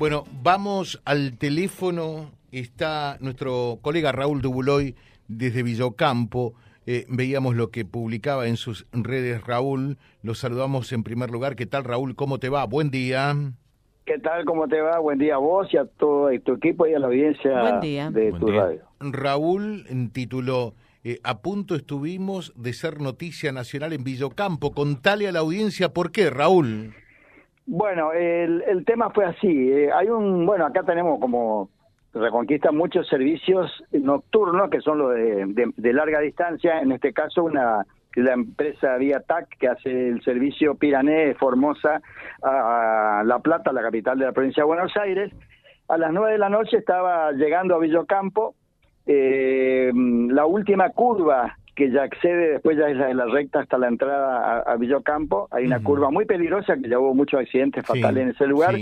[0.00, 2.30] Bueno, vamos al teléfono.
[2.52, 4.94] Está nuestro colega Raúl Dubuloy
[5.28, 6.54] desde Villocampo.
[6.86, 9.98] Eh, veíamos lo que publicaba en sus redes Raúl.
[10.22, 11.54] Los saludamos en primer lugar.
[11.54, 12.16] ¿Qué tal, Raúl?
[12.16, 12.64] ¿Cómo te va?
[12.64, 13.36] Buen día.
[14.06, 14.46] ¿Qué tal?
[14.46, 14.98] ¿Cómo te va?
[15.00, 18.46] Buen día a vos y a todo tu equipo y a la audiencia de tu
[18.46, 18.80] radio.
[19.00, 20.72] Raúl tituló
[21.04, 24.72] eh, A punto estuvimos de ser noticia nacional en Villocampo.
[24.72, 26.94] Contale a la audiencia por qué, Raúl.
[27.72, 29.46] Bueno, el, el tema fue así.
[29.46, 31.70] Eh, hay un, bueno, acá tenemos como
[32.12, 36.80] Reconquista muchos servicios nocturnos que son los de, larga distancia.
[36.80, 42.02] En este caso, una la empresa Vía TAC que hace el servicio Pirané Formosa
[42.42, 45.32] a, La Plata, la capital de la provincia de Buenos Aires.
[45.86, 48.56] A las nueve de la noche estaba llegando a Villocampo.
[49.06, 53.88] Eh, la última curva que ya accede, después ya es la, la recta hasta la
[53.88, 55.48] entrada a, Villocampo.
[55.50, 58.76] Hay una curva muy peligrosa que ya hubo muchos accidentes fatales en ese lugar.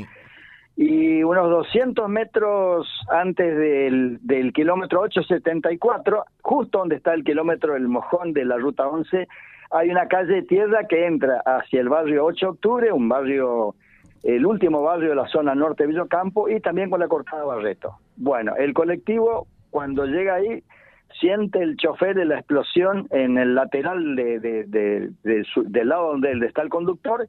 [0.76, 7.88] Y unos 200 metros antes del, del kilómetro 874, justo donde está el kilómetro del
[7.88, 9.26] mojón de la ruta 11,
[9.70, 13.74] hay una calle de tierra que entra hacia el barrio 8 de octubre, un barrio,
[14.22, 17.96] el último barrio de la zona norte de Villocampo, y también con la cortada Barreto.
[18.16, 20.62] Bueno, el colectivo cuando llega ahí
[21.20, 26.62] siente el chofer de la explosión en el lateral de, de, del lado donde está
[26.62, 27.28] el conductor,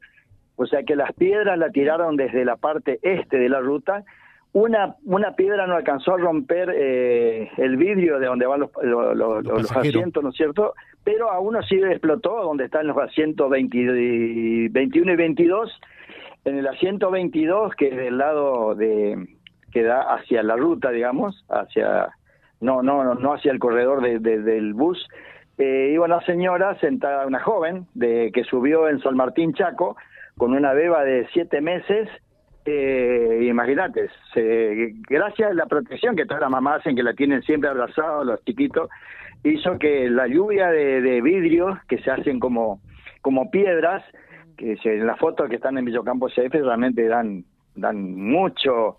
[0.55, 4.03] o sea que las piedras la tiraron desde la parte este de la ruta.
[4.51, 9.71] Una, una piedra no alcanzó a romper eh, el vidrio de donde van los, los,
[9.77, 10.73] asientos, ¿no es cierto?
[11.03, 15.79] Pero a uno sí explotó, donde están los asientos 20, 21 y 22.
[16.45, 19.37] En el asiento 22, que es del lado de
[19.71, 22.09] que da hacia la ruta, digamos, hacia
[22.61, 25.07] no, no, no hacia el corredor de, del bus.
[25.57, 29.97] Eh, iba una señora sentada, una joven, de que subió en San Martín Chaco
[30.37, 32.07] con una beba de siete meses.
[32.65, 34.09] Eh, imagínate,
[35.09, 38.43] gracias a la protección que todas las mamás hacen, que la tienen siempre abrazada, los
[38.45, 38.89] chiquitos,
[39.43, 42.79] hizo que la lluvia de, de vidrios que se hacen como,
[43.21, 44.03] como piedras,
[44.57, 48.97] que en las fotos que están en Villocampo CF realmente dan, dan mucho,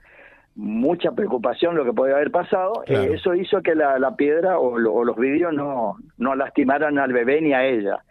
[0.57, 4.79] mucha preocupación lo que podía haber pasado, eh, eso hizo que la, la piedra o,
[4.79, 8.03] los vidrios no, no lastimaran al bebé ni a ella.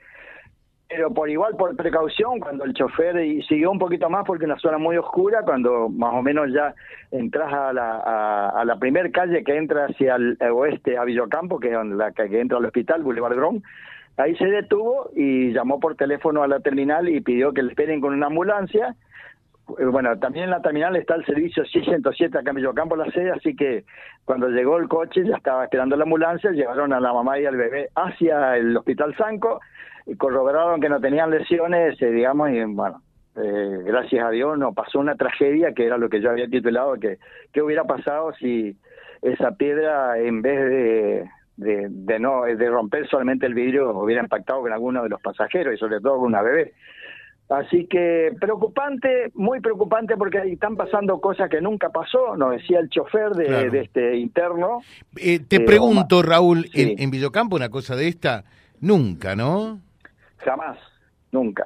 [0.87, 4.57] Pero por igual, por precaución, cuando el chofer y siguió un poquito más porque una
[4.57, 6.73] zona muy oscura, cuando más o menos ya
[7.11, 11.73] entras a la, a, la primer calle que entra hacia el oeste, a Villocampo, que
[11.73, 13.61] es la que entra al hospital, Boulevard Grón,
[14.17, 18.01] ahí se detuvo y llamó por teléfono a la terminal y pidió que le esperen
[18.01, 18.95] con una ambulancia
[19.91, 23.55] bueno, también en la terminal está el servicio 607 acá en Villocampo, la sede, así
[23.55, 23.85] que
[24.25, 27.57] cuando llegó el coche ya estaba esperando la ambulancia, llevaron a la mamá y al
[27.57, 29.59] bebé hacia el Hospital Sanco,
[30.05, 33.01] y corroboraron que no tenían lesiones, eh, digamos, y bueno,
[33.35, 36.95] eh, gracias a Dios no pasó una tragedia, que era lo que yo había titulado,
[36.95, 37.19] que
[37.53, 38.75] qué hubiera pasado si
[39.21, 40.59] esa piedra, en vez
[41.57, 45.73] de, de no de romper solamente el vidrio, hubiera impactado con alguno de los pasajeros
[45.73, 46.73] y sobre todo con una bebé.
[47.49, 52.79] Así que preocupante, muy preocupante porque ahí están pasando cosas que nunca pasó, nos decía
[52.79, 54.81] el chofer de, este interno.
[55.17, 58.43] Eh, te pregunto, Raúl, en, en, Villocampo una cosa de esta,
[58.81, 59.79] nunca, ¿no?
[60.37, 60.77] Jamás,
[61.31, 61.65] nunca.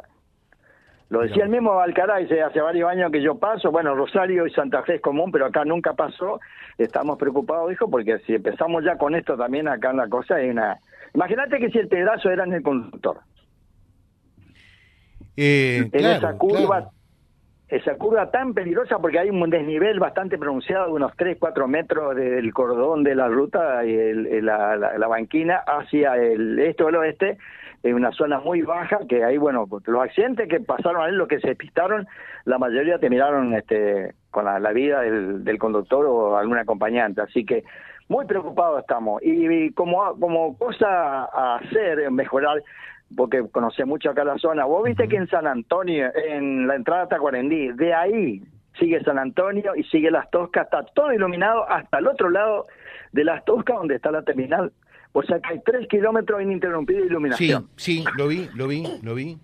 [1.10, 4.84] Lo decía el mismo Alcaraz hace varios años que yo paso, bueno, Rosario y Santa
[4.84, 6.40] Fe es común, pero acá nunca pasó,
[6.78, 10.50] estamos preocupados, dijo, porque si empezamos ya con esto también acá en la cosa es
[10.50, 10.80] una...
[11.14, 13.20] Imagínate que si el pedazo era en el conductor
[15.38, 16.90] eh, en esa curva
[17.74, 22.16] esa curva tan peligrosa porque hay un desnivel bastante pronunciado de unos 3, 4 metros
[22.16, 26.98] del cordón de la ruta y el, la, la, banquina hacia el este o el
[26.98, 27.40] oeste,
[27.82, 31.40] en una zona muy baja que ahí, bueno, los accidentes que pasaron ahí, los que
[31.40, 32.08] se pistaron,
[32.46, 37.64] la mayoría terminaron este, con la, vida del, del, conductor o algún acompañante, así que
[38.08, 39.22] muy preocupados estamos.
[39.24, 42.62] Y, y como, como cosa a hacer, mejorar,
[43.16, 44.66] porque conoce mucho acá la zona.
[44.66, 48.42] Vos viste que en San Antonio, en la entrada hasta Cuarendí, de ahí
[48.80, 52.66] sigue San Antonio y sigue Las Toscas, está todo iluminado hasta el otro lado
[53.12, 54.72] de Las Toscas donde está la terminal.
[55.14, 57.70] O sea que hay tres kilómetros ininterrumpida de iluminación.
[57.76, 59.38] Sí, sí, lo vi, lo vi, lo vi.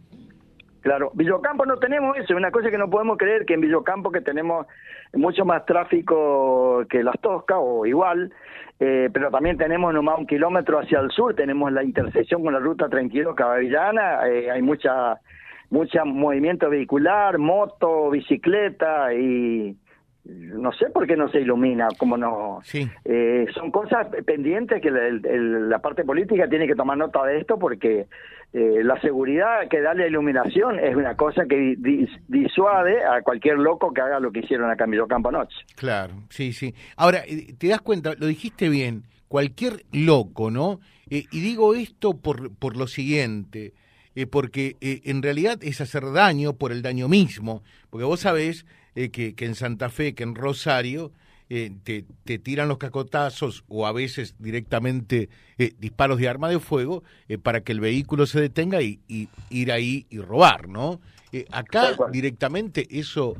[0.81, 4.12] Claro, Villocampo no tenemos eso, es una cosa que no podemos creer que en Villocampo
[4.12, 4.65] que tenemos
[5.13, 8.31] mucho más tráfico que Las Toscas o igual,
[8.80, 12.60] eh, pero también tenemos nomás un kilómetro hacia el sur, tenemos la intersección con la
[12.60, 15.20] ruta 32 Caballana, eh, hay mucha
[15.70, 19.76] mucha movimiento vehicular, moto, bicicleta y
[20.30, 22.60] no sé por qué no se ilumina, como no.
[22.64, 22.90] Sí.
[23.06, 28.08] Eh, son cosas pendientes que la parte política tiene que tomar nota de esto porque
[28.54, 31.76] eh, la seguridad que da la iluminación es una cosa que
[32.28, 35.58] disuade a cualquier loco que haga lo que hicieron acá en Campo anoche.
[35.76, 36.74] Claro, sí, sí.
[36.96, 40.80] Ahora, eh, te das cuenta, lo dijiste bien, cualquier loco, ¿no?
[41.12, 43.74] y digo esto por, por lo siguiente.
[44.32, 48.66] Porque en realidad es hacer daño por el daño mismo, porque vos sabés
[48.96, 51.14] eh, que, en Santa Fe, que en Rosario,
[51.50, 57.04] eh, te, tiran los cacotazos o a veces directamente eh, disparos de arma de fuego
[57.42, 59.00] para que el vehículo se detenga y,
[59.50, 61.00] ir ahí y robar, ¿no?
[61.52, 63.36] acá directamente eso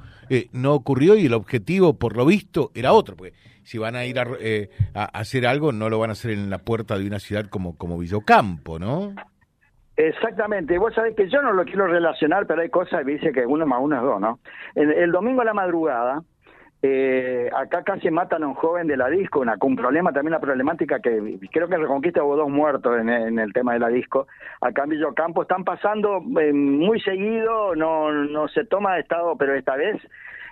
[0.52, 3.34] no ocurrió y el objetivo, por lo visto, era otro, porque
[3.64, 4.28] si van a ir a,
[4.94, 7.76] a, hacer algo, no lo van a hacer en la puerta de una ciudad como,
[7.76, 9.16] como Villocampo, ¿no?
[10.00, 13.46] Exactamente, vos sabés que yo no lo quiero relacionar, pero hay cosas que dice que
[13.46, 14.40] uno más uno es dos, ¿no?
[14.74, 16.22] El, domingo a la madrugada,
[16.82, 20.32] eh, acá casi matan a un joven de la disco, una, con un problema también,
[20.32, 24.28] una problemática que creo que Reconquista hubo dos muertos en, el tema de la disco.
[24.62, 29.76] Acá en Villocampo están pasando eh, muy seguido, no, no se toma estado, pero esta
[29.76, 29.98] vez,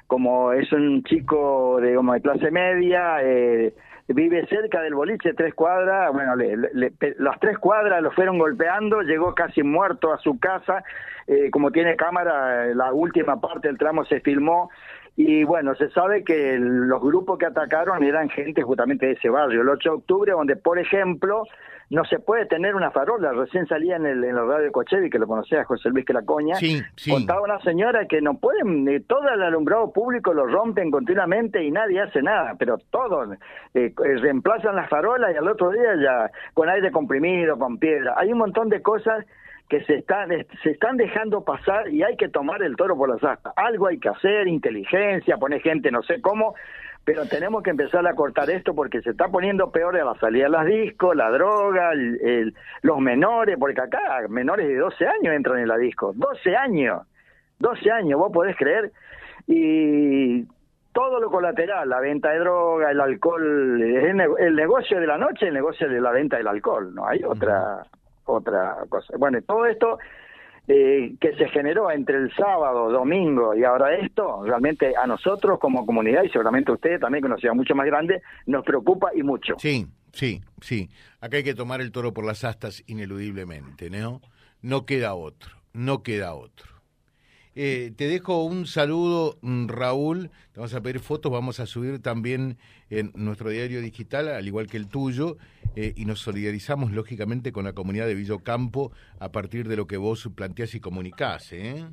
[0.07, 3.73] como es un chico de, como de clase media, eh,
[4.07, 6.33] vive cerca del boliche, tres cuadras, bueno,
[7.18, 10.83] las tres cuadras lo fueron golpeando, llegó casi muerto a su casa,
[11.27, 14.69] eh, como tiene cámara, la última parte del tramo se filmó,
[15.19, 19.62] y bueno, se sabe que los grupos que atacaron eran gente justamente de ese barrio,
[19.62, 21.44] el 8 de octubre, donde, por ejemplo,
[21.90, 23.31] no se puede tener una farola.
[23.31, 26.54] Recién salía en el, en el radio de Cochevi, que lo conocía José Luis Quelacoña,
[26.58, 31.64] sí, contaba una señora que no pueden, eh, todo el alumbrado público lo rompen continuamente
[31.64, 33.40] y nadie hace nada, pero todos eh,
[33.74, 38.14] eh, reemplazan las farolas y al otro día ya con aire comprimido, con piedra.
[38.18, 39.25] Hay un montón de cosas
[39.69, 40.30] que se están,
[40.64, 43.54] se están dejando pasar y hay que tomar el toro por las astas.
[43.58, 46.56] Algo hay que hacer, inteligencia, poner gente no sé cómo,
[47.04, 50.46] pero tenemos que empezar a cortar esto porque se está poniendo peor a la salida
[50.46, 51.92] de las discos, la droga,
[52.81, 54.00] los menores, porque acá
[54.30, 57.04] menores de 12 años entran en la disco, 12 años,
[57.60, 58.92] 12 años, vos podés creer,
[59.48, 60.44] y
[60.92, 65.54] todo lo colateral, la venta de droga, el alcohol, el, negocio de la noche, el
[65.54, 67.84] negocio de la venta del alcohol, no hay otra
[68.27, 69.18] otra cosa.
[69.18, 69.97] Bueno, todo esto
[70.68, 75.85] eh, que se generó entre el sábado, domingo y ahora esto, realmente a nosotros como
[75.85, 79.24] comunidad y seguramente a ustedes también, que nos sea mucho más grande, nos preocupa y
[79.24, 79.56] mucho.
[79.59, 80.89] Sí, sí, sí.
[81.21, 84.21] Acá hay que tomar el toro por las astas ineludiblemente, ¿no?
[84.62, 86.76] No queda otro, no queda otro.
[87.59, 90.30] Eh, te dejo un saludo, mm, Raúl.
[90.51, 92.57] Te vamos a pedir fotos, vamos a subir también
[92.92, 95.38] en nuestro diario digital, al igual que el tuyo,
[95.75, 99.98] eh, y nos solidarizamos lógicamente con la comunidad de Villocampo a partir de lo que
[99.98, 101.51] vos planteás y comunicás.
[101.51, 101.83] ¿eh?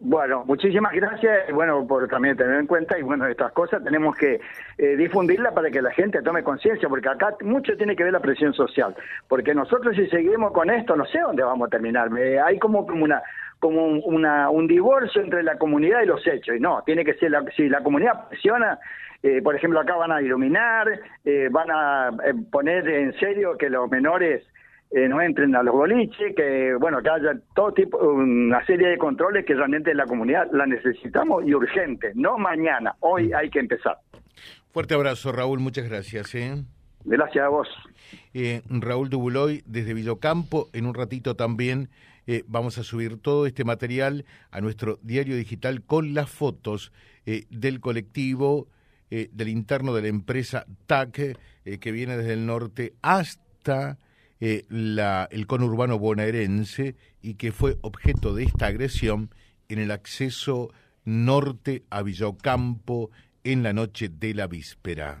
[0.00, 4.40] Bueno, muchísimas gracias, bueno, por también tener en cuenta y bueno, estas cosas tenemos que
[4.76, 8.20] eh, difundirlas para que la gente tome conciencia, porque acá mucho tiene que ver la
[8.20, 8.96] presión social,
[9.28, 12.10] porque nosotros si seguimos con esto, no sé dónde vamos a terminar,
[12.44, 13.22] hay como una
[13.60, 16.56] como un, un divorcio entre la comunidad y los hechos.
[16.56, 18.78] Y no, tiene que ser, la, si la comunidad presiona,
[19.22, 20.88] eh, por ejemplo, acá van a iluminar,
[21.24, 24.44] eh, van a eh, poner en serio que los menores
[24.92, 29.46] no entren a los boliches, que bueno, que haya todo tipo, una serie de controles
[29.46, 33.98] que realmente la comunidad la necesitamos y urgente, no mañana, hoy hay que empezar.
[34.72, 36.34] Fuerte abrazo, Raúl, muchas gracias.
[37.04, 37.68] Gracias a vos.
[38.68, 41.88] Raúl Dubuloy desde Villocampo, en un ratito también
[42.32, 46.92] eh, vamos a subir todo este material a nuestro diario digital con las fotos
[47.26, 48.68] eh, del colectivo,
[49.10, 51.36] eh, del interno de la empresa TAC,
[51.80, 53.98] que viene desde el norte hasta
[54.38, 59.34] el conurbano bonaerense y que fue objeto de esta agresión
[59.68, 60.70] en el acceso
[61.04, 63.10] norte a Villocampo
[63.42, 65.20] en la noche de la víspera.